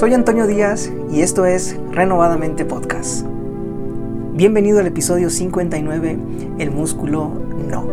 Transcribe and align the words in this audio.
Soy 0.00 0.14
Antonio 0.14 0.46
Díaz 0.46 0.90
y 1.12 1.20
esto 1.20 1.44
es 1.44 1.76
Renovadamente 1.90 2.64
Podcast. 2.64 3.26
Bienvenido 4.32 4.78
al 4.78 4.86
episodio 4.86 5.28
59, 5.28 6.18
El 6.58 6.70
músculo 6.70 7.28
no. 7.68 7.86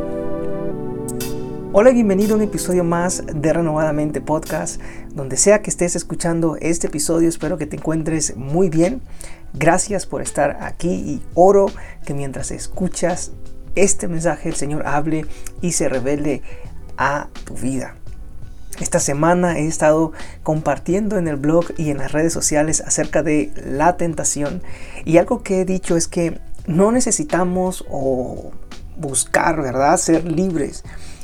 Hola 1.73 1.89
y 1.89 1.95
bienvenido 1.95 2.35
a 2.35 2.37
un 2.37 2.43
episodio 2.43 2.85
más 2.85 3.25
de 3.25 3.51
Renovadamente 3.51 4.21
Podcast. 4.21 4.79
Donde 5.15 5.35
sea 5.35 5.61
que 5.61 5.69
estés 5.69 5.97
escuchando 5.97 6.55
este 6.61 6.87
episodio, 6.87 7.27
espero 7.27 7.57
que 7.57 7.65
te 7.65 7.75
encuentres 7.75 8.37
muy 8.37 8.69
bien. 8.69 9.01
Gracias 9.53 10.05
por 10.05 10.21
estar 10.21 10.59
aquí 10.61 10.87
y 10.87 11.21
oro 11.33 11.65
que 12.05 12.13
mientras 12.13 12.51
escuchas 12.51 13.33
este 13.75 14.07
mensaje 14.07 14.47
el 14.47 14.55
Señor 14.55 14.87
hable 14.87 15.25
y 15.59 15.73
se 15.73 15.89
revele 15.89 16.41
a 16.95 17.27
tu 17.43 17.55
vida. 17.55 17.96
Esta 18.79 18.99
semana 18.99 19.57
he 19.57 19.67
estado 19.67 20.11
compartiendo 20.43 21.17
en 21.17 21.27
el 21.27 21.35
blog 21.35 21.65
y 21.77 21.89
en 21.89 21.97
las 21.97 22.11
redes 22.11 22.33
sociales 22.33 22.81
acerca 22.81 23.23
de 23.23 23.51
la 23.65 23.97
tentación 23.97 24.61
y 25.03 25.17
algo 25.17 25.41
que 25.41 25.61
he 25.61 25.65
dicho 25.65 25.97
es 25.97 26.07
que 26.07 26.39
no 26.67 26.91
necesitamos 26.91 27.85
o 27.89 28.51
buscar, 28.97 29.61
¿verdad?, 29.61 29.97
ser 29.97 30.25
libres 30.25 30.83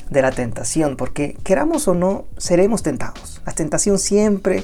de 0.09 0.21
la 0.21 0.31
tentación, 0.31 0.95
porque 0.95 1.35
queramos 1.43 1.87
o 1.87 1.93
no, 1.93 2.25
seremos 2.37 2.83
tentados. 2.83 3.41
La 3.45 3.53
tentación 3.53 3.99
siempre 3.99 4.63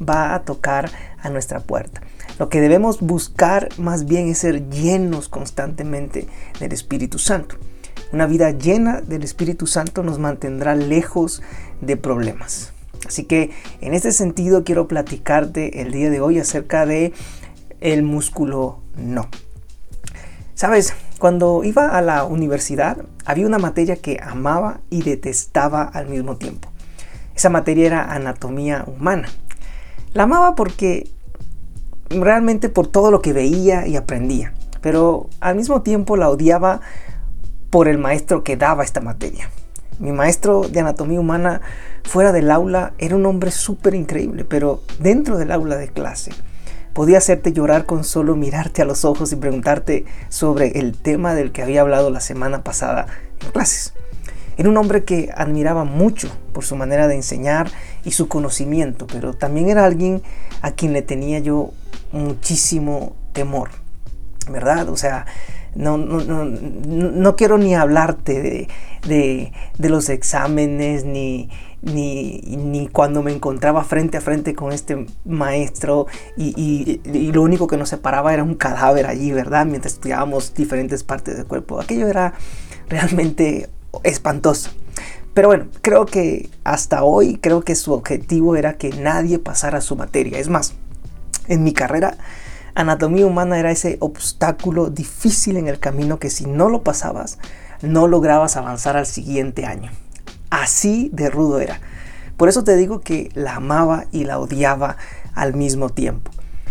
va 0.00 0.34
a 0.34 0.42
tocar 0.42 0.90
a 1.22 1.28
nuestra 1.30 1.60
puerta. 1.60 2.00
Lo 2.38 2.48
que 2.48 2.60
debemos 2.60 3.00
buscar 3.00 3.68
más 3.76 4.06
bien 4.06 4.28
es 4.28 4.38
ser 4.38 4.70
llenos 4.70 5.28
constantemente 5.28 6.26
del 6.58 6.72
Espíritu 6.72 7.18
Santo. 7.18 7.56
Una 8.12 8.26
vida 8.26 8.50
llena 8.50 9.00
del 9.00 9.22
Espíritu 9.22 9.66
Santo 9.66 10.02
nos 10.02 10.18
mantendrá 10.18 10.74
lejos 10.74 11.42
de 11.80 11.96
problemas. 11.96 12.72
Así 13.06 13.24
que 13.24 13.50
en 13.80 13.94
este 13.94 14.12
sentido 14.12 14.64
quiero 14.64 14.88
platicarte 14.88 15.80
el 15.80 15.92
día 15.92 16.10
de 16.10 16.20
hoy 16.20 16.38
acerca 16.38 16.86
de 16.86 17.12
el 17.80 18.02
músculo 18.02 18.80
no. 18.96 19.28
Sabes, 20.54 20.92
cuando 21.18 21.62
iba 21.64 21.88
a 21.96 22.02
la 22.02 22.24
universidad 22.24 22.98
había 23.24 23.46
una 23.46 23.58
materia 23.58 23.96
que 23.96 24.18
amaba 24.22 24.80
y 24.90 25.02
detestaba 25.02 25.82
al 25.82 26.08
mismo 26.08 26.36
tiempo. 26.36 26.68
Esa 27.34 27.48
materia 27.48 27.86
era 27.86 28.12
anatomía 28.12 28.84
humana. 28.86 29.28
La 30.12 30.24
amaba 30.24 30.54
porque 30.56 31.08
realmente 32.10 32.68
por 32.68 32.88
todo 32.88 33.10
lo 33.10 33.22
que 33.22 33.32
veía 33.32 33.86
y 33.86 33.96
aprendía, 33.96 34.52
pero 34.80 35.28
al 35.40 35.54
mismo 35.54 35.82
tiempo 35.82 36.16
la 36.16 36.28
odiaba 36.28 36.80
por 37.70 37.88
el 37.88 37.98
maestro 37.98 38.44
que 38.44 38.56
daba 38.56 38.84
esta 38.84 39.00
materia. 39.00 39.48
Mi 39.98 40.12
maestro 40.12 40.62
de 40.62 40.80
anatomía 40.80 41.20
humana 41.20 41.60
fuera 42.04 42.32
del 42.32 42.50
aula 42.50 42.94
era 42.98 43.16
un 43.16 43.26
hombre 43.26 43.50
súper 43.50 43.94
increíble, 43.94 44.44
pero 44.44 44.82
dentro 44.98 45.38
del 45.38 45.52
aula 45.52 45.76
de 45.76 45.88
clase 45.88 46.32
podía 46.92 47.18
hacerte 47.18 47.52
llorar 47.52 47.86
con 47.86 48.04
solo 48.04 48.34
mirarte 48.34 48.82
a 48.82 48.84
los 48.84 49.04
ojos 49.04 49.32
y 49.32 49.36
preguntarte 49.36 50.04
sobre 50.28 50.78
el 50.78 50.96
tema 50.96 51.34
del 51.34 51.52
que 51.52 51.62
había 51.62 51.82
hablado 51.82 52.10
la 52.10 52.20
semana 52.20 52.64
pasada 52.64 53.06
en 53.42 53.50
clases. 53.50 53.94
Era 54.56 54.68
un 54.68 54.76
hombre 54.76 55.04
que 55.04 55.30
admiraba 55.34 55.84
mucho 55.84 56.28
por 56.52 56.64
su 56.64 56.76
manera 56.76 57.08
de 57.08 57.14
enseñar 57.14 57.70
y 58.04 58.10
su 58.10 58.28
conocimiento, 58.28 59.06
pero 59.06 59.32
también 59.32 59.70
era 59.70 59.84
alguien 59.84 60.22
a 60.60 60.72
quien 60.72 60.92
le 60.92 61.02
tenía 61.02 61.38
yo 61.38 61.72
muchísimo 62.12 63.14
temor, 63.32 63.70
¿verdad? 64.50 64.88
O 64.88 64.96
sea, 64.96 65.26
no, 65.74 65.96
no, 65.96 66.20
no, 66.20 66.44
no 66.44 67.36
quiero 67.36 67.58
ni 67.58 67.74
hablarte 67.74 68.68
de, 69.06 69.52
los 69.78 70.08
exámenes, 70.08 71.04
ni, 71.04 71.48
ni, 71.82 72.88
cuando 72.92 73.22
me 73.22 73.32
encontraba 73.32 73.84
frente 73.84 74.18
a 74.18 74.20
frente 74.20 74.54
con 74.54 74.72
este 74.72 75.06
maestro 75.24 76.06
y, 76.36 77.00
lo 77.32 77.42
único 77.42 77.66
que 77.66 77.76
nos 77.76 77.88
separaba 77.88 78.34
era 78.34 78.42
un 78.42 78.54
cadáver 78.54 79.06
allí, 79.06 79.32
¿verdad? 79.32 79.66
Mientras 79.66 79.94
estudiábamos 79.94 80.54
diferentes 80.54 81.04
partes 81.04 81.36
del 81.36 81.46
cuerpo. 81.46 81.80
Aquello 81.80 82.08
era 82.08 82.34
realmente 82.88 83.68
espantoso. 84.02 84.70
Pero 85.32 85.48
bueno, 85.48 85.66
creo 85.80 86.06
que 86.06 86.48
hasta 86.64 87.04
hoy, 87.04 87.38
creo 87.40 87.62
que 87.62 87.76
su 87.76 87.92
objetivo 87.92 88.56
era 88.56 88.76
que 88.76 88.90
nadie 88.90 89.38
pasara 89.38 89.80
su 89.80 89.94
materia. 89.94 90.38
Es 90.38 90.48
más, 90.48 90.74
en 91.46 91.62
mi 91.62 91.72
carrera 91.72 92.16
anatomía 92.74 93.26
humana 93.26 93.58
era 93.58 93.70
ese 93.70 93.96
obstáculo 94.00 94.90
difícil 94.90 95.56
en 95.56 95.68
el 95.68 95.78
camino 95.78 96.18
que 96.18 96.30
si 96.30 96.46
no 96.46 96.68
lo 96.68 96.82
pasabas, 96.82 97.38
no 97.82 98.06
lograbas 98.06 98.56
avanzar 98.56 98.96
al 98.96 99.06
siguiente 99.06 99.66
año. 99.66 99.90
Así 100.50 101.10
de 101.12 101.30
rudo 101.30 101.60
era. 101.60 101.80
Por 102.36 102.48
eso 102.48 102.64
te 102.64 102.76
digo 102.76 103.00
que 103.00 103.30
la 103.34 103.56
amaba 103.56 104.06
y 104.12 104.24
la 104.24 104.38
odiaba 104.38 104.96
al 105.34 105.54
mismo 105.54 105.90
tiempo. 105.90 106.30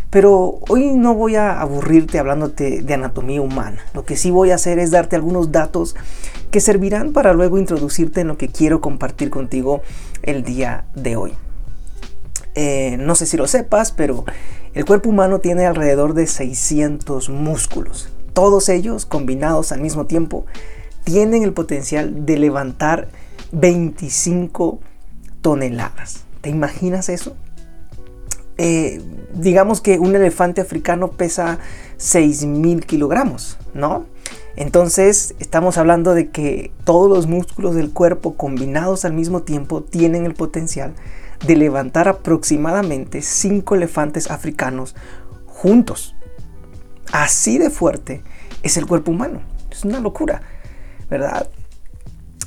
Pero 0.10 0.60
hoy 0.68 0.94
no 0.96 1.14
voy 1.14 1.36
a 1.36 1.62
aburrirte 1.62 2.18
hablándote 2.18 2.82
de 2.82 2.94
anatomía 2.94 3.42
humana. 3.42 3.78
Lo 3.94 4.06
que 4.06 4.18
sí 4.18 4.32
voy 4.32 4.50
a 4.50 4.56
hacer 4.56 4.80
es 4.80 4.90
darte 4.90 5.16
algunos 5.16 5.52
datos 5.52 5.96
que 6.50 6.60
servirán 6.60 7.14
para 7.14 7.34
luego 7.34 7.60
introducirte 7.60 8.22
en 8.22 8.28
lo 8.28 8.38
que 8.38 8.48
quiero 8.48 8.82
compartir 8.82 9.30
contigo 9.30 9.84
el 10.24 10.44
día 10.44 10.86
de 10.96 11.16
hoy. 11.16 11.34
Eh, 12.56 12.98
no 13.00 13.14
sé 13.14 13.28
si 13.28 13.38
lo 13.38 13.48
sepas, 13.48 13.92
pero 13.92 14.26
el 14.80 14.86
cuerpo 14.86 15.10
humano 15.10 15.40
tiene 15.40 15.66
alrededor 15.66 16.14
de 16.14 16.26
600 16.26 17.28
músculos. 17.28 18.08
Todos 18.32 18.70
ellos, 18.70 19.06
combinados 19.06 19.74
al 19.74 19.82
mismo 19.82 20.06
tiempo, 20.06 20.46
tienen 21.04 21.44
el 21.44 21.52
potencial 21.52 22.26
de 22.26 22.38
levantar 22.38 23.10
25 23.52 24.80
toneladas. 25.42 26.24
¿Te 26.40 26.50
imaginas 26.50 27.10
eso? 27.10 27.36
Eh, 28.58 29.02
digamos 29.34 29.82
que 29.82 30.00
un 30.00 30.16
elefante 30.16 30.62
africano 30.62 31.12
pesa 31.12 31.60
6.000 31.98 32.86
kilogramos, 32.86 33.58
¿no? 33.74 34.06
Entonces 34.56 35.36
estamos 35.40 35.78
hablando 35.78 36.14
de 36.14 36.30
que 36.30 36.72
todos 36.86 37.10
los 37.10 37.28
músculos 37.28 37.76
del 37.76 37.92
cuerpo 37.92 38.36
combinados 38.36 39.04
al 39.04 39.12
mismo 39.12 39.42
tiempo 39.42 39.84
tienen 39.84 40.26
el 40.26 40.36
potencial 40.36 40.94
de 41.46 41.56
levantar 41.56 42.08
aproximadamente 42.08 43.22
5 43.22 43.76
elefantes 43.76 44.30
africanos 44.30 44.96
juntos. 45.46 46.16
Así 47.12 47.58
de 47.58 47.70
fuerte 47.70 48.24
es 48.64 48.78
el 48.78 48.86
cuerpo 48.86 49.12
humano. 49.12 49.42
Es 49.72 49.84
una 49.84 50.00
locura, 50.00 50.42
¿verdad? 51.10 51.48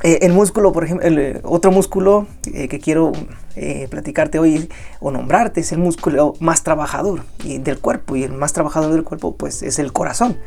Eh, 0.02 0.20
el 0.22 0.32
músculo, 0.32 0.72
por 0.72 0.84
ejemplo, 0.84 1.06
eh, 1.08 1.40
otro 1.44 1.70
músculo 1.70 2.26
eh, 2.52 2.68
que 2.68 2.80
quiero 2.80 3.12
platicarte 3.90 4.38
hoy 4.38 4.70
o 4.98 5.10
nombrarte 5.10 5.60
es 5.60 5.72
el 5.72 5.78
músculo 5.78 6.32
más 6.40 6.62
trabajador 6.62 7.22
del 7.44 7.78
cuerpo 7.78 8.16
y 8.16 8.22
el 8.22 8.32
más 8.32 8.54
trabajador 8.54 8.94
del 8.94 9.04
cuerpo 9.04 9.36
pues 9.36 9.62
es 9.62 9.78
el 9.78 9.92
corazón. 9.92 10.38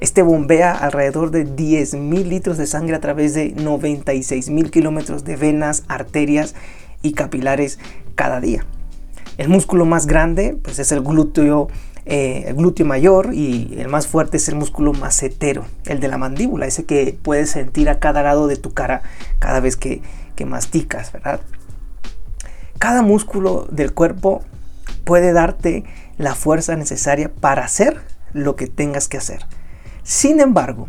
Este 0.00 0.22
bombea 0.22 0.72
alrededor 0.72 1.30
de 1.30 1.46
10.000 1.46 2.24
litros 2.24 2.58
de 2.58 2.66
sangre 2.66 2.96
a 2.96 3.00
través 3.00 3.32
de 3.32 3.54
96.000 3.56 4.70
kilómetros 4.70 5.24
de 5.24 5.36
venas, 5.36 5.84
arterias 5.88 6.54
y 7.02 7.12
capilares 7.12 7.78
cada 8.14 8.40
día. 8.40 8.64
El 9.38 9.48
músculo 9.48 9.86
más 9.86 10.06
grande 10.06 10.58
pues 10.62 10.78
es 10.78 10.92
el 10.92 11.00
glúteo, 11.00 11.68
eh, 12.04 12.44
el 12.46 12.54
glúteo 12.54 12.84
mayor 12.86 13.32
y 13.32 13.74
el 13.78 13.88
más 13.88 14.06
fuerte 14.06 14.36
es 14.36 14.48
el 14.48 14.56
músculo 14.56 14.92
macetero, 14.92 15.64
el 15.86 16.00
de 16.00 16.08
la 16.08 16.18
mandíbula, 16.18 16.66
ese 16.66 16.84
que 16.84 17.18
puedes 17.22 17.50
sentir 17.50 17.88
a 17.88 17.98
cada 17.98 18.22
lado 18.22 18.46
de 18.46 18.56
tu 18.56 18.72
cara 18.72 19.02
cada 19.38 19.60
vez 19.60 19.76
que, 19.76 20.02
que 20.36 20.44
masticas, 20.44 21.12
¿verdad? 21.12 21.40
Cada 22.78 23.02
músculo 23.02 23.66
del 23.70 23.92
cuerpo 23.92 24.42
puede 25.04 25.32
darte 25.32 25.84
la 26.18 26.34
fuerza 26.34 26.76
necesaria 26.76 27.30
para 27.32 27.64
hacer 27.64 28.00
lo 28.32 28.56
que 28.56 28.66
tengas 28.66 29.08
que 29.08 29.16
hacer. 29.16 29.44
Sin 30.02 30.40
embargo, 30.40 30.88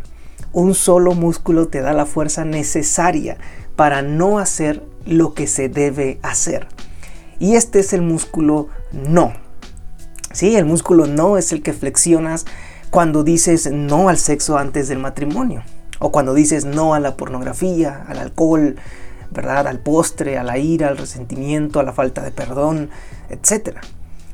un 0.52 0.74
solo 0.74 1.14
músculo 1.14 1.68
te 1.68 1.80
da 1.80 1.92
la 1.92 2.06
fuerza 2.06 2.44
necesaria 2.44 3.38
para 3.76 4.02
no 4.02 4.38
hacer 4.38 4.82
lo 5.06 5.34
que 5.34 5.46
se 5.46 5.68
debe 5.68 6.18
hacer. 6.22 6.68
Y 7.38 7.56
este 7.56 7.80
es 7.80 7.92
el 7.92 8.02
músculo 8.02 8.68
no. 8.92 9.32
Sí, 10.32 10.56
el 10.56 10.64
músculo 10.64 11.06
no 11.06 11.36
es 11.36 11.52
el 11.52 11.62
que 11.62 11.72
flexionas 11.72 12.46
cuando 12.90 13.24
dices 13.24 13.70
no 13.72 14.08
al 14.08 14.18
sexo 14.18 14.58
antes 14.58 14.88
del 14.88 14.98
matrimonio. 14.98 15.62
O 15.98 16.10
cuando 16.10 16.34
dices 16.34 16.64
no 16.64 16.94
a 16.94 17.00
la 17.00 17.16
pornografía, 17.16 18.04
al 18.08 18.18
alcohol, 18.18 18.76
¿verdad? 19.30 19.66
Al 19.66 19.78
postre, 19.78 20.38
a 20.38 20.42
la 20.42 20.58
ira, 20.58 20.88
al 20.88 20.98
resentimiento, 20.98 21.80
a 21.80 21.84
la 21.84 21.92
falta 21.92 22.22
de 22.22 22.30
perdón, 22.30 22.90
etc. 23.30 23.78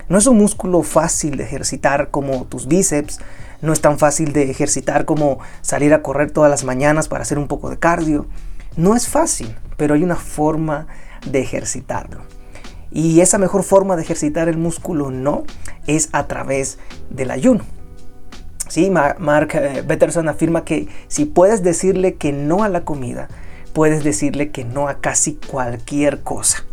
No 0.08 0.18
es 0.18 0.26
un 0.26 0.38
músculo 0.38 0.82
fácil 0.82 1.36
de 1.36 1.44
ejercitar 1.44 2.10
como 2.10 2.44
tus 2.44 2.66
bíceps, 2.66 3.20
no 3.60 3.72
es 3.72 3.80
tan 3.80 3.98
fácil 3.98 4.32
de 4.32 4.50
ejercitar 4.50 5.04
como 5.04 5.38
salir 5.62 5.92
a 5.92 6.02
correr 6.02 6.30
todas 6.30 6.50
las 6.50 6.64
mañanas 6.64 7.08
para 7.08 7.22
hacer 7.22 7.38
un 7.38 7.48
poco 7.48 7.70
de 7.70 7.78
cardio. 7.78 8.26
No 8.78 8.94
es 8.94 9.08
fácil, 9.08 9.56
pero 9.76 9.94
hay 9.94 10.04
una 10.04 10.14
forma 10.14 10.86
de 11.28 11.40
ejercitarlo. 11.40 12.20
Y 12.92 13.20
esa 13.20 13.36
mejor 13.36 13.64
forma 13.64 13.96
de 13.96 14.02
ejercitar 14.02 14.48
el 14.48 14.56
músculo 14.56 15.10
no 15.10 15.42
es 15.88 16.10
a 16.12 16.28
través 16.28 16.78
del 17.10 17.32
ayuno. 17.32 17.64
Sí, 18.68 18.88
Mark 18.88 19.50
eh, 19.54 19.82
Betterson 19.84 20.28
afirma 20.28 20.64
que 20.64 20.86
si 21.08 21.24
puedes 21.24 21.64
decirle 21.64 22.14
que 22.14 22.32
no 22.32 22.62
a 22.62 22.68
la 22.68 22.84
comida, 22.84 23.26
puedes 23.72 24.04
decirle 24.04 24.52
que 24.52 24.64
no 24.64 24.86
a 24.86 25.00
casi 25.00 25.34
cualquier 25.34 26.22
cosa. 26.22 26.64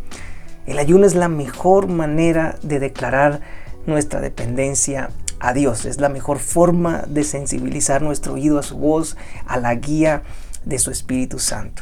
El 0.68 0.78
ayuno 0.78 1.08
es 1.08 1.16
la 1.16 1.28
mejor 1.28 1.88
manera 1.88 2.56
de 2.62 2.80
declarar 2.80 3.42
nuestra 3.88 4.22
dependencia 4.22 5.10
a 5.40 5.54
Dios. 5.54 5.86
Es 5.86 6.00
la 6.00 6.10
mejor 6.10 6.38
forma 6.38 7.04
de 7.08 7.24
sensibilizar 7.24 8.04
nuestro 8.04 8.34
oído 8.34 8.60
a 8.60 8.64
su 8.64 8.78
voz, 8.78 9.18
a 9.48 9.58
la 9.58 9.74
guía 9.74 10.22
de 10.66 10.78
su 10.78 10.92
Espíritu 10.92 11.40
Santo. 11.40 11.82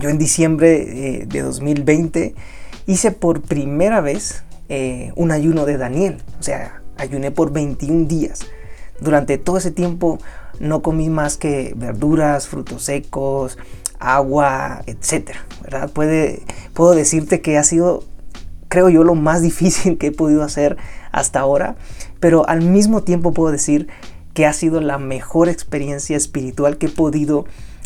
Yo 0.00 0.08
en 0.08 0.18
diciembre 0.18 1.20
eh, 1.20 1.26
de 1.26 1.42
2020 1.42 2.34
hice 2.86 3.10
por 3.12 3.42
primera 3.42 4.00
vez 4.00 4.44
eh, 4.68 5.12
un 5.16 5.30
ayuno 5.30 5.66
de 5.66 5.76
Daniel. 5.76 6.22
O 6.38 6.42
sea, 6.42 6.82
ayuné 6.96 7.30
por 7.30 7.52
21 7.52 8.06
días. 8.06 8.40
Durante 9.00 9.38
todo 9.38 9.58
ese 9.58 9.70
tiempo 9.70 10.18
no 10.60 10.82
comí 10.82 11.08
más 11.10 11.36
que 11.36 11.74
verduras, 11.76 12.48
frutos 12.48 12.84
secos, 12.84 13.58
agua, 13.98 14.82
etc. 14.86 15.36
¿verdad? 15.62 15.90
Puedo 16.74 16.94
decirte 16.94 17.40
que 17.40 17.58
ha 17.58 17.64
sido, 17.64 18.04
creo 18.68 18.88
yo, 18.88 19.04
lo 19.04 19.14
más 19.14 19.42
difícil 19.42 19.98
que 19.98 20.08
he 20.08 20.12
podido 20.12 20.42
hacer 20.42 20.76
hasta 21.12 21.40
ahora, 21.40 21.76
pero 22.20 22.48
al 22.48 22.62
mismo 22.62 23.02
tiempo 23.02 23.32
puedo 23.32 23.52
decir 23.52 23.88
que 24.32 24.46
ha 24.46 24.52
sido 24.52 24.80
la 24.80 24.98
mejor 24.98 25.48
experiencia 25.48 26.16
espiritual 26.16 26.76
que 26.76 26.86
he 26.86 26.90
podido 26.90 27.44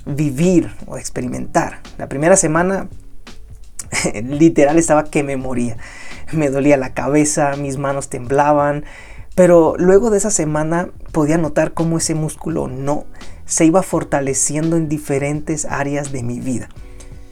vivir 0.09 0.75
o 0.87 0.97
experimentar. 0.97 1.81
La 1.99 2.09
primera 2.09 2.37
semana 2.37 2.89
literal 4.25 4.79
estaba 4.79 5.05
que 5.05 5.23
me 5.23 5.37
moría. 5.37 5.77
Me 6.33 6.51
dolía 6.51 6.77
la 6.77 6.95
cabeza, 6.95 7.55
mis 7.57 7.79
manos 7.79 8.09
temblaban, 8.09 8.85
pero 9.35 9.75
luego 9.79 10.11
de 10.11 10.19
esa 10.19 10.31
semana 10.31 10.91
podía 11.13 11.39
notar 11.39 11.73
cómo 11.73 11.99
ese 11.99 12.15
músculo 12.15 12.69
no 12.69 13.05
se 13.47 13.65
iba 13.65 13.83
fortaleciendo 13.83 14.77
en 14.77 14.89
diferentes 14.89 15.65
áreas 15.65 16.13
de 16.13 16.23
mi 16.23 16.41
vida. 16.41 16.69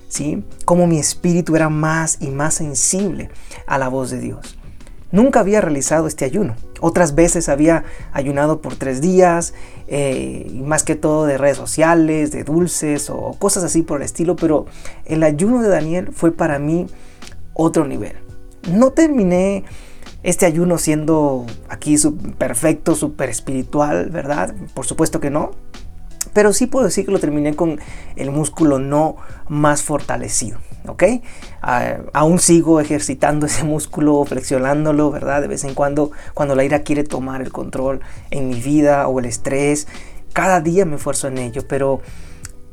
¿Sí? 0.08 0.44
Cómo 0.64 0.86
mi 0.86 0.98
espíritu 0.98 1.56
era 1.56 1.68
más 1.68 2.18
y 2.20 2.28
más 2.28 2.54
sensible 2.54 3.28
a 3.66 3.76
la 3.76 3.88
voz 3.88 4.10
de 4.10 4.20
Dios. 4.20 4.56
Nunca 5.12 5.40
había 5.40 5.60
realizado 5.60 6.06
este 6.06 6.24
ayuno. 6.24 6.56
Otras 6.80 7.14
veces 7.14 7.48
había 7.48 7.84
ayunado 8.12 8.60
por 8.60 8.74
tres 8.74 9.00
días, 9.00 9.54
eh, 9.86 10.50
más 10.64 10.82
que 10.82 10.96
todo 10.96 11.26
de 11.26 11.38
redes 11.38 11.56
sociales, 11.56 12.32
de 12.32 12.44
dulces 12.44 13.08
o 13.08 13.36
cosas 13.38 13.62
así 13.64 13.82
por 13.82 14.00
el 14.00 14.04
estilo, 14.04 14.36
pero 14.36 14.66
el 15.04 15.22
ayuno 15.22 15.62
de 15.62 15.68
Daniel 15.68 16.10
fue 16.12 16.32
para 16.32 16.58
mí 16.58 16.86
otro 17.54 17.86
nivel. 17.86 18.16
No 18.70 18.90
terminé 18.90 19.64
este 20.22 20.44
ayuno 20.44 20.76
siendo 20.76 21.46
aquí 21.68 21.96
perfecto, 22.36 22.96
súper 22.96 23.30
espiritual, 23.30 24.10
¿verdad? 24.10 24.54
Por 24.74 24.86
supuesto 24.86 25.20
que 25.20 25.30
no. 25.30 25.52
Pero 26.32 26.52
sí 26.52 26.66
puedo 26.66 26.84
decir 26.84 27.06
que 27.06 27.12
lo 27.12 27.20
terminé 27.20 27.54
con 27.54 27.78
el 28.16 28.32
músculo 28.32 28.80
no 28.80 29.16
más 29.48 29.82
fortalecido. 29.82 30.58
¿Ok? 30.88 31.04
aún 32.12 32.38
sigo 32.38 32.80
ejercitando 32.80 33.46
ese 33.46 33.64
músculo, 33.64 34.24
flexionándolo, 34.24 35.10
¿verdad? 35.10 35.42
De 35.42 35.48
vez 35.48 35.64
en 35.64 35.74
cuando, 35.74 36.12
cuando 36.34 36.54
la 36.54 36.64
ira 36.64 36.80
quiere 36.80 37.04
tomar 37.04 37.42
el 37.42 37.50
control 37.50 38.00
en 38.30 38.48
mi 38.48 38.60
vida 38.60 39.08
o 39.08 39.18
el 39.18 39.24
estrés, 39.24 39.88
cada 40.32 40.60
día 40.60 40.84
me 40.84 40.96
esfuerzo 40.96 41.28
en 41.28 41.38
ello, 41.38 41.62
pero 41.66 42.00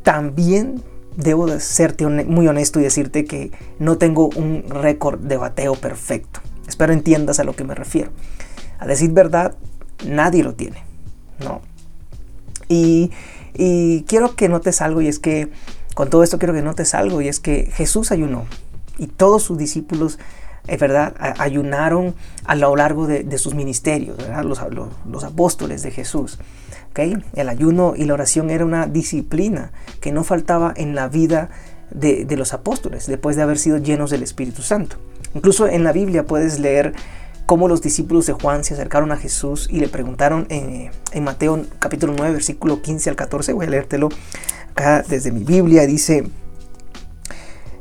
también 0.03 0.83
debo 1.15 1.47
de 1.47 1.59
serte 1.59 2.05
muy 2.05 2.47
honesto 2.47 2.79
y 2.79 2.83
decirte 2.83 3.25
que 3.25 3.51
no 3.79 3.97
tengo 3.97 4.29
un 4.35 4.65
récord 4.67 5.19
de 5.19 5.37
bateo 5.37 5.75
perfecto. 5.75 6.41
Espero 6.67 6.93
entiendas 6.93 7.39
a 7.39 7.43
lo 7.43 7.55
que 7.55 7.63
me 7.63 7.75
refiero. 7.75 8.11
A 8.79 8.87
decir 8.87 9.11
verdad, 9.11 9.55
nadie 10.05 10.43
lo 10.43 10.55
tiene, 10.55 10.83
¿no? 11.39 11.61
Y, 12.67 13.11
y 13.53 14.03
quiero 14.03 14.35
que 14.35 14.49
notes 14.49 14.81
algo 14.81 15.01
y 15.01 15.07
es 15.07 15.19
que 15.19 15.49
con 15.93 16.09
todo 16.09 16.23
esto 16.23 16.39
quiero 16.39 16.53
que 16.53 16.61
notes 16.61 16.93
algo 16.93 17.21
y 17.21 17.27
es 17.27 17.39
que 17.39 17.69
Jesús 17.73 18.11
ayunó 18.11 18.45
y 18.97 19.07
todos 19.07 19.43
sus 19.43 19.57
discípulos, 19.57 20.19
es 20.67 20.79
verdad, 20.79 21.13
ayunaron 21.39 22.15
a 22.45 22.55
lo 22.55 22.75
largo 22.75 23.07
de, 23.07 23.37
sus 23.37 23.53
ministerios, 23.53 24.17
Los, 24.43 25.23
apóstoles 25.23 25.83
de 25.83 25.91
Jesús. 25.91 26.39
¿okay? 26.91 27.17
El 27.33 27.49
ayuno 27.49 27.93
y 27.95 28.05
la 28.05 28.13
oración 28.13 28.49
era 28.49 28.65
una 28.65 28.87
disciplina 28.87 29.71
que 29.99 30.11
no 30.11 30.23
faltaba 30.23 30.73
en 30.75 30.95
la 30.95 31.07
vida 31.09 31.49
de, 31.91 32.25
los 32.37 32.53
apóstoles 32.53 33.07
después 33.07 33.35
de 33.35 33.43
haber 33.43 33.57
sido 33.57 33.77
llenos 33.77 34.09
del 34.09 34.23
Espíritu 34.23 34.61
Santo. 34.61 34.97
Incluso 35.35 35.67
en 35.67 35.83
la 35.83 35.91
Biblia 35.91 36.25
puedes 36.25 36.59
leer 36.59 36.93
cómo 37.45 37.67
los 37.67 37.81
discípulos 37.81 38.25
de 38.25 38.33
Juan 38.33 38.63
se 38.63 38.75
acercaron 38.75 39.11
a 39.11 39.17
Jesús 39.17 39.67
y 39.69 39.79
le 39.79 39.89
preguntaron 39.89 40.45
en, 40.49 40.91
en 41.11 41.23
Mateo 41.23 41.65
capítulo 41.79 42.13
9, 42.15 42.33
versículo 42.33 42.81
15 42.81 43.09
al 43.09 43.15
14, 43.15 43.53
voy 43.53 43.65
a 43.65 43.69
leértelo 43.69 44.09
acá 44.73 45.03
desde 45.07 45.31
mi 45.31 45.43
Biblia, 45.43 45.85
dice, 45.85 46.25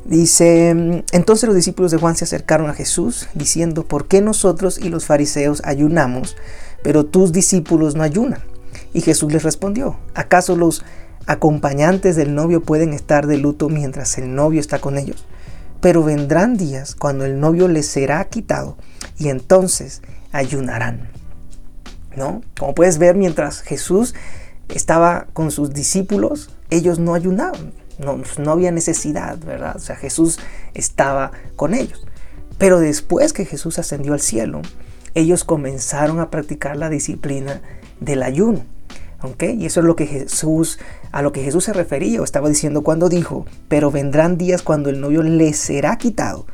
dice, 0.05 1.05
entonces 1.13 1.47
los 1.47 1.57
discípulos 1.57 1.91
de 1.91 1.99
Juan 1.99 2.17
se 2.17 2.25
acercaron 2.25 2.69
a 2.69 2.75
Jesús 2.75 3.29
diciendo, 3.35 3.85
¿por 3.85 4.07
qué 4.09 4.21
nosotros 4.21 4.79
y 4.79 4.89
los 4.89 5.07
fariseos 5.07 5.63
ayunamos, 5.65 6.37
pero 6.83 7.07
tus 7.07 7.33
discípulos 7.33 7.95
no 7.95 8.03
ayunan? 8.03 8.41
Y 8.93 9.01
Jesús 9.01 9.33
les 9.33 9.43
respondió, 9.43 9.99
¿acaso 10.15 10.55
los 10.55 10.85
acompañantes 11.27 12.17
del 12.17 12.35
novio 12.35 12.63
pueden 12.63 12.93
estar 12.93 13.27
de 13.27 13.39
luto 13.39 13.69
mientras 13.69 14.19
el 14.19 14.35
novio 14.35 14.61
está 14.61 14.79
con 14.79 14.99
ellos? 14.99 15.25
Pero 15.81 16.03
vendrán 16.05 16.57
días 16.57 16.95
cuando 16.95 17.25
el 17.25 17.41
novio 17.41 17.69
les 17.69 17.87
será 17.87 18.23
quitado 18.27 18.77
y 19.19 19.29
entonces 19.29 20.03
ayunarán. 20.31 21.09
¿No? 22.15 22.43
Como 22.59 22.75
puedes 22.75 22.99
ver, 22.99 23.17
mientras 23.17 23.63
Jesús 23.63 24.15
estaba 24.69 25.27
con 25.33 25.51
sus 25.51 25.73
discípulos, 25.73 26.51
ellos 26.73 26.99
no 26.99 27.15
ayunaban, 27.15 27.73
no, 27.99 28.21
no 28.39 28.51
había 28.51 28.73
necesidad, 28.73 29.39
¿verdad? 29.39 29.77
O 29.77 29.81
sea, 29.81 29.97
Jesús 29.97 30.39
estaba 30.75 31.33
con 31.55 31.75
ellos. 31.75 32.07
Pero 32.59 32.81
después 32.81 33.33
que 33.33 33.45
Jesús 33.45 33.79
ascendió 33.79 34.13
al 34.15 34.21
cielo, 34.21 34.63
ellos 35.15 35.45
comenzaron 35.45 36.21
a 36.21 36.31
practicar 36.31 36.77
la 36.77 36.89
disciplina 36.89 37.61
del 38.01 38.23
ayuno. 38.23 38.65
¿ok? 39.23 39.43
Y 39.59 39.67
eso 39.67 39.81
es 39.81 39.87
lo 39.87 39.97
que 39.97 40.07
Jesús, 40.07 40.79
a 41.13 41.23
lo 41.23 41.33
que 41.33 41.43
Jesús 41.43 41.65
se 41.65 41.73
refería 41.73 42.21
o 42.21 42.25
estaba 42.25 42.49
diciendo 42.49 42.83
cuando 42.83 43.09
dijo, 43.09 43.47
pero 43.69 43.91
vendrán 43.91 44.39
días 44.39 44.63
cuando 44.63 44.91
el 44.91 45.01
novio 45.01 45.23
les 45.23 45.57
será 45.57 45.97
quitado 45.97 46.47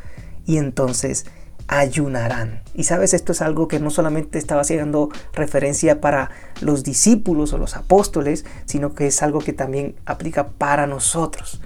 y 0.47 0.57
entonces 0.57 1.27
ayunarán. 1.69 2.63
Y 2.75 2.85
sabes, 2.85 3.15
esto 3.15 3.33
es 3.33 3.43
algo 3.43 3.69
que 3.69 3.79
no 3.79 3.91
solamente 3.91 4.39
estaba 4.39 4.63
haciendo 4.63 5.11
referencia 5.35 6.01
para 6.01 6.31
los 6.61 6.83
discípulos 6.83 7.53
o 7.53 7.59
los 7.59 7.77
apóstoles, 7.77 8.45
sino 8.65 8.95
que 8.95 9.07
es 9.07 9.23
algo 9.23 9.39
que 9.41 9.53
también 9.53 9.95
aplica 10.07 10.49
para 10.49 10.87
nosotros. 10.87 11.61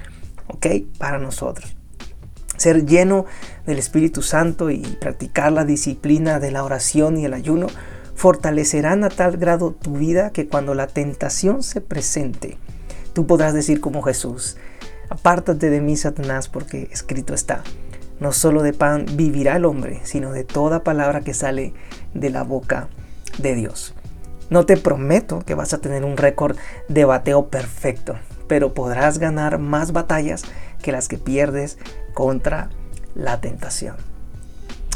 ¿Ok? 0.49 0.67
Para 0.99 1.19
nosotros. 1.19 1.77
Ser 2.57 2.85
lleno 2.85 3.25
del 3.65 3.79
Espíritu 3.79 4.23
Santo 4.23 4.71
y 4.71 4.81
practicar 5.01 5.53
la 5.53 5.65
disciplina 5.65 6.41
de 6.41 6.51
la 6.51 6.65
oración 6.65 7.17
y 7.17 7.25
el 7.25 7.33
ayuno 7.33 7.69
fortalecerán 8.15 9.05
a 9.05 9.09
tal 9.09 9.37
grado 9.37 9.73
tu 9.73 9.95
vida 9.95 10.31
que 10.31 10.49
cuando 10.49 10.75
la 10.75 10.87
tentación 10.87 11.63
se 11.63 11.81
presente, 11.81 12.59
tú 13.15 13.27
podrás 13.27 13.55
decir 13.55 13.81
como 13.81 14.03
Jesús, 14.03 14.59
apártate 15.09 15.71
de 15.71 15.81
mí, 15.81 15.97
Satanás, 15.97 16.49
porque 16.49 16.89
escrito 16.93 17.35
está 17.35 17.65
no 18.23 18.33
solo 18.33 18.63
de 18.63 18.73
pan 18.73 19.05
vivirá 19.15 19.57
el 19.57 19.65
hombre, 19.65 20.01
sino 20.05 20.33
de 20.33 20.45
toda 20.45 20.85
palabra 20.85 21.21
que 21.21 21.35
sale 21.35 21.75
de 22.15 22.31
la 22.31 22.45
boca 22.45 22.89
de 23.39 23.55
Dios. 23.57 23.95
No 24.49 24.65
te 24.65 24.77
prometo 24.77 25.41
que 25.41 25.55
vas 25.55 25.75
a 25.75 25.79
tener 25.79 26.05
un 26.05 26.17
récord 26.17 26.57
de 26.89 27.05
bateo 27.05 27.49
perfecto, 27.49 28.15
pero 28.47 28.75
podrás 28.75 29.19
ganar 29.19 29.59
más 29.59 29.93
batallas 29.93 30.45
que 30.83 30.93
las 30.93 31.09
que 31.09 31.19
pierdes 31.19 31.79
contra 32.15 32.71
la 33.15 33.41
tentación. 33.41 33.97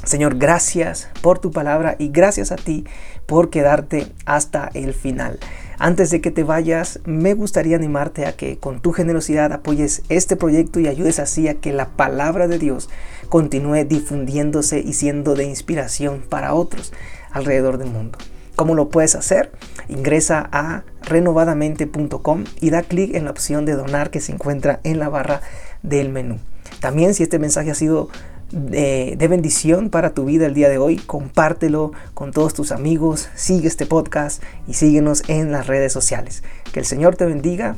Señor, 0.05 0.39
gracias 0.39 1.09
por 1.21 1.41
tu 1.41 1.51
palabra 1.51 1.97
y 1.99 2.11
gracias 2.11 2.53
a 2.53 2.57
ti 2.57 2.85
por 3.27 3.51
quedarte 3.51 4.07
hasta 4.25 4.71
el 4.73 4.95
final. 4.95 5.41
Antes 5.79 6.11
de 6.11 6.23
que 6.23 6.31
te 6.31 6.43
vayas, 6.43 7.01
me 7.05 7.35
gustaría 7.35 7.77
animarte 7.77 8.25
a 8.25 8.33
que 8.33 8.59
con 8.59 8.81
tu 8.81 8.93
generosidad 8.93 9.53
apoyes 9.53 10.03
este 10.09 10.35
proyecto 10.35 10.81
y 10.81 10.89
ayudes 10.89 11.19
así 11.19 11.49
a 11.49 11.55
que 11.55 11.73
la 11.73 11.89
palabra 11.91 12.49
de 12.49 12.59
Dios 12.59 12.89
continúe 13.29 13.85
difundiéndose 13.85 14.81
y 14.81 14.95
siendo 14.95 15.35
de 15.35 15.45
inspiración 15.45 16.23
para 16.27 16.55
otros 16.55 16.95
alrededor 17.31 17.77
del 17.77 17.91
mundo. 17.91 18.17
¿Cómo 18.57 18.75
lo 18.75 18.89
puedes 18.89 19.15
hacer? 19.15 19.53
Ingresa 19.89 20.49
a 20.51 20.85
renovadamente.com 21.03 22.45
y 22.59 22.71
da 22.71 22.83
clic 22.83 23.15
en 23.15 23.27
la 23.27 23.31
opción 23.31 23.67
de 23.67 23.75
donar 23.75 24.11
que 24.11 24.23
se 24.23 24.33
encuentra 24.33 24.81
en 24.83 24.99
la 24.99 25.11
barra 25.11 25.43
del 25.83 26.09
menú. 26.09 26.39
También 26.81 27.13
si 27.13 27.23
este 27.23 27.39
mensaje 27.39 27.71
ha 27.71 27.75
sido 27.75 28.09
de, 28.51 29.27
bendición 29.29 29.91
para 29.91 30.15
tu 30.15 30.25
vida 30.25 30.47
el 30.47 30.55
día 30.55 30.69
de 30.69 30.79
hoy. 30.79 30.97
Compártelo 30.97 31.93
con 32.15 32.33
todos 32.33 32.55
tus 32.55 32.73
amigos, 32.73 33.29
sigue 33.35 33.69
este 33.69 33.87
podcast 33.87 34.43
y 34.67 34.75
síguenos 34.75 35.23
en 35.29 35.53
las 35.53 35.67
redes 35.67 35.93
sociales. 35.93 36.43
Que 36.73 36.81
el 36.81 36.87
Señor 36.87 37.17
te 37.17 37.27
bendiga. 37.27 37.77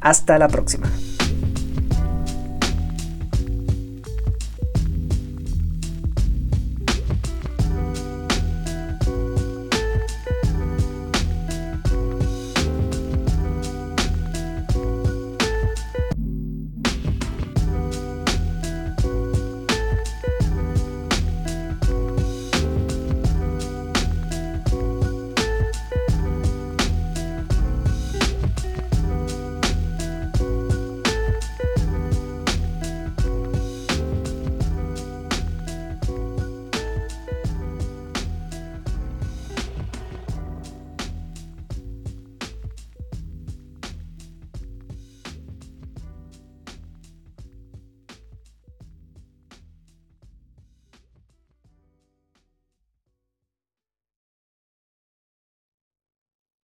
Hasta 0.00 0.38
la 0.38 0.48
próxima. 0.48 0.90